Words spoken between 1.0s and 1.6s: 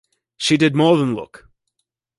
look.